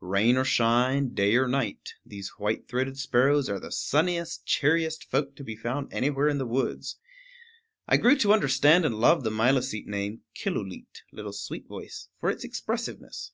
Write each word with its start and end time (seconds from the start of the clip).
Rain 0.00 0.36
or 0.36 0.44
shine, 0.44 1.14
day 1.14 1.34
or 1.34 1.48
night, 1.48 1.94
these 2.04 2.28
white 2.36 2.68
throated 2.68 2.98
sparrows 2.98 3.48
are 3.48 3.58
the 3.58 3.72
sunniest, 3.72 4.44
cheeriest 4.44 5.10
folk 5.10 5.34
to 5.34 5.42
be 5.42 5.56
found 5.56 5.90
anywhere 5.94 6.28
in 6.28 6.36
the 6.36 6.44
woods. 6.44 6.98
I 7.86 7.96
grew 7.96 8.14
to 8.18 8.34
understand 8.34 8.84
and 8.84 8.96
love 9.00 9.24
the 9.24 9.30
Milicete 9.30 9.86
name, 9.86 10.24
Killooleet, 10.34 11.04
Little 11.10 11.32
Sweet 11.32 11.66
Voice, 11.66 12.08
for 12.20 12.28
its 12.28 12.44
expressiveness. 12.44 13.32